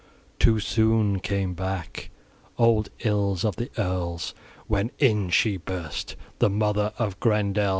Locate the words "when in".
4.65-5.29